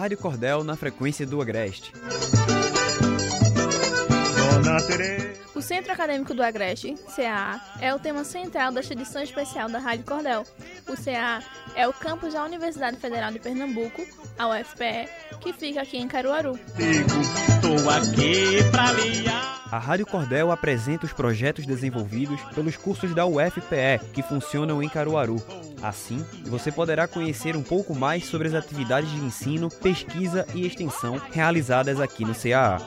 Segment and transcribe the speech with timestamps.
[0.00, 1.92] Rádio Cordel na frequência do Agreste.
[5.60, 10.06] O Centro Acadêmico do Agreste, CAA, é o tema central desta edição especial da Rádio
[10.06, 10.42] Cordel.
[10.88, 11.42] O CAA
[11.76, 14.02] é o campus da Universidade Federal de Pernambuco,
[14.38, 15.06] a UFPE,
[15.38, 16.58] que fica aqui em Caruaru.
[19.70, 25.36] A Rádio Cordel apresenta os projetos desenvolvidos pelos cursos da UFPE, que funcionam em Caruaru.
[25.82, 31.20] Assim, você poderá conhecer um pouco mais sobre as atividades de ensino, pesquisa e extensão
[31.30, 32.78] realizadas aqui no CAA.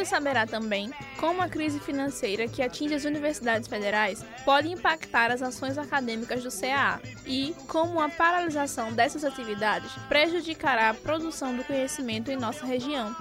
[0.00, 5.42] Você saberá também como a crise financeira que atinge as universidades federais pode impactar as
[5.42, 12.30] ações acadêmicas do CAA e como a paralisação dessas atividades prejudicará a produção do conhecimento
[12.30, 13.14] em nossa região.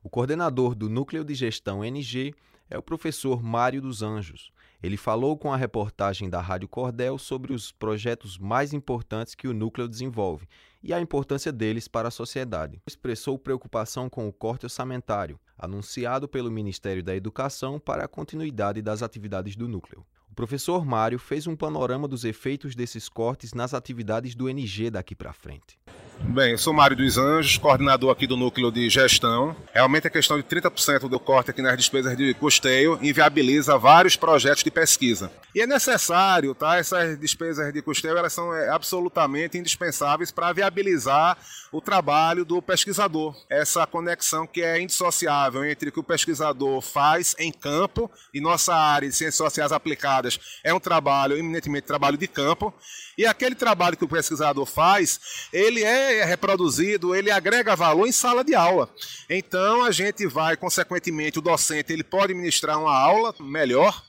[0.00, 2.32] O coordenador do Núcleo de Gestão NG
[2.70, 4.52] é o professor Mário dos Anjos.
[4.86, 9.52] Ele falou com a reportagem da Rádio Cordel sobre os projetos mais importantes que o
[9.52, 10.46] núcleo desenvolve
[10.80, 12.80] e a importância deles para a sociedade.
[12.86, 19.02] Expressou preocupação com o corte orçamentário, anunciado pelo Ministério da Educação para a continuidade das
[19.02, 20.06] atividades do núcleo.
[20.30, 25.16] O professor Mário fez um panorama dos efeitos desses cortes nas atividades do NG daqui
[25.16, 25.76] para frente.
[26.18, 29.54] Bem, eu sou Mário dos Anjos, coordenador aqui do núcleo de gestão.
[29.72, 34.64] Realmente a questão de 30% do corte aqui nas despesas de custeio inviabiliza vários projetos
[34.64, 35.30] de pesquisa.
[35.54, 36.76] E é necessário, tá?
[36.76, 41.36] Essas despesas de custeio elas são é, absolutamente indispensáveis para viabilizar
[41.70, 43.36] o trabalho do pesquisador.
[43.48, 48.74] Essa conexão que é indissociável entre o que o pesquisador faz em campo e nossa
[48.74, 52.72] área de ciências sociais aplicadas é um trabalho eminentemente trabalho de campo
[53.16, 58.44] e aquele trabalho que o pesquisador faz, ele é reproduzido, ele agrega valor em sala
[58.44, 58.88] de aula.
[59.28, 64.02] Então a gente vai, consequentemente, o docente ele pode ministrar uma aula melhor.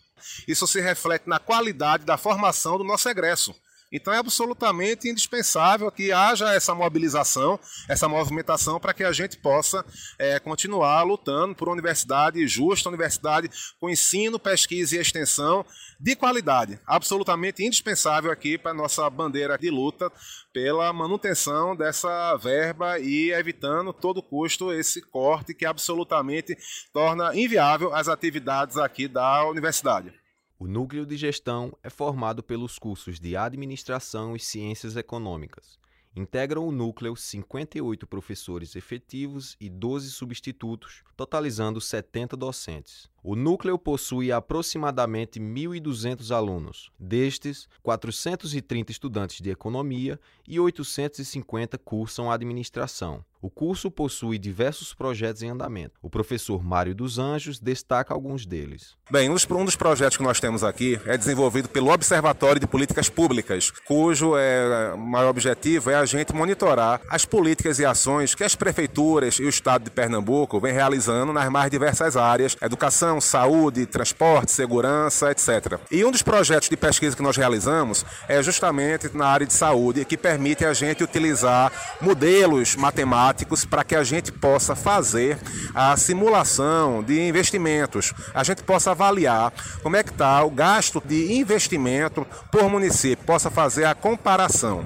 [0.48, 3.56] Isso se reflete na qualidade da formação do nosso egresso.
[3.92, 9.86] Então é absolutamente indispensável que haja essa mobilização, essa movimentação para que a gente possa
[10.20, 13.50] é, continuar lutando por uma universidade justa, uma universidade
[13.80, 15.66] com ensino, pesquisa e extensão
[16.00, 16.80] de qualidade.
[16.86, 20.12] Absolutamente indispensável aqui para a nossa bandeira de luta
[20.54, 26.58] pela manutenção dessa verba e evitando todo custo esse corte que absolutamente
[26.92, 30.27] torna inviável as atividades aqui da universidade.
[30.60, 35.78] O núcleo de gestão é formado pelos cursos de Administração e Ciências Econômicas.
[36.16, 43.08] Integram o núcleo 58 professores efetivos e 12 substitutos, totalizando 70 docentes.
[43.24, 53.24] O núcleo possui aproximadamente 1.200 alunos, destes, 430 estudantes de economia e 850 cursam administração.
[53.40, 55.94] O curso possui diversos projetos em andamento.
[56.02, 58.96] O professor Mário dos Anjos destaca alguns deles.
[59.12, 63.72] Bem, um dos projetos que nós temos aqui é desenvolvido pelo Observatório de Políticas Públicas,
[63.86, 69.36] cujo é, maior objetivo é a gente monitorar as políticas e ações que as prefeituras
[69.36, 75.32] e o Estado de Pernambuco vêm realizando nas mais diversas áreas: educação, saúde, transporte, segurança,
[75.32, 75.80] etc.
[75.92, 80.06] E um dos projetos de pesquisa que nós realizamos é justamente na área de saúde,
[80.06, 85.38] que permite a gente utilizar modelos matemáticos para que a gente possa fazer
[85.74, 89.52] a simulação de investimentos, a gente possa avaliar
[89.82, 94.86] como é que está o gasto de investimento por município, possa fazer a comparação.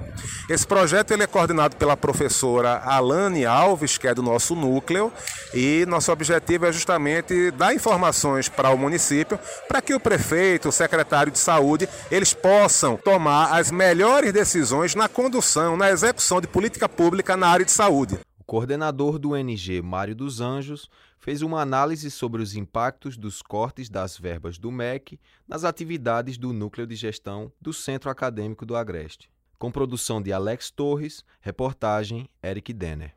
[0.49, 5.11] Esse projeto ele é coordenado pela professora Alane Alves, que é do nosso núcleo,
[5.53, 7.73] e nosso objetivo é justamente dar
[8.11, 13.57] informações para o município, para que o prefeito, o secretário de saúde, eles possam tomar
[13.57, 18.19] as melhores decisões na condução, na execução de política pública na área de saúde
[18.51, 24.17] coordenador do NG, Mário dos Anjos, fez uma análise sobre os impactos dos cortes das
[24.17, 25.17] verbas do MEC
[25.47, 29.31] nas atividades do Núcleo de Gestão do Centro Acadêmico do Agreste.
[29.57, 33.15] Com produção de Alex Torres, reportagem Eric Denner.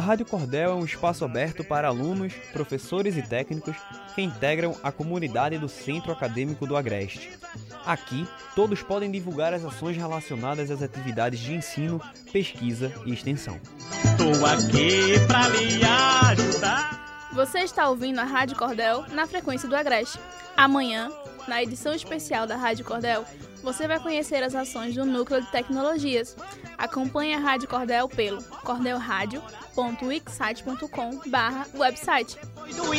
[0.00, 3.76] A Rádio Cordel é um espaço aberto para alunos, professores e técnicos
[4.14, 7.38] que integram a comunidade do Centro Acadêmico do Agreste.
[7.84, 8.26] Aqui,
[8.56, 12.00] todos podem divulgar as ações relacionadas às atividades de ensino,
[12.32, 13.60] pesquisa e extensão.
[14.02, 17.28] Estou aqui para lhe ajudar.
[17.34, 20.18] Você está ouvindo a Rádio Cordel na frequência do Agreste.
[20.56, 21.10] Amanhã,
[21.48, 23.24] na edição especial da Rádio Cordel,
[23.62, 26.34] você vai conhecer as ações do Núcleo de Tecnologias.
[26.78, 32.38] Acompanhe a Rádio Cordel pelo cordelradio.wixsite.com barra website.
[32.74, 32.94] Do a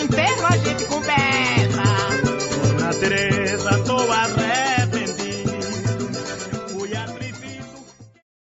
[0.58, 1.82] gente conversa.
[2.68, 4.81] Dona Teresa, tô a rap.